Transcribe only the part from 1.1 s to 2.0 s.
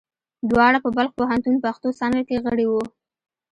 پوهنتون پښتو